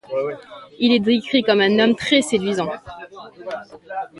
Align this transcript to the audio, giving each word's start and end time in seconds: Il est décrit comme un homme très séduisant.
Il 0.79 0.91
est 0.93 0.99
décrit 0.99 1.43
comme 1.43 1.61
un 1.61 1.77
homme 1.77 1.95
très 1.95 2.23
séduisant. 2.23 2.71